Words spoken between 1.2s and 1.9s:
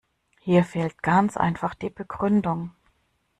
einfach